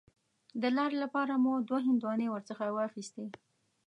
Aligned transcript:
د 0.61 0.63
لارې 0.77 0.97
لپاره 1.03 1.33
مو 1.43 1.51
دوه 1.67 1.79
هندواڼې 1.87 2.27
ورڅخه 2.29 2.65
واخیستې. 2.75 3.25